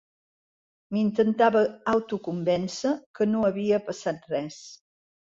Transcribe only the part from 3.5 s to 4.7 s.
havia passat res.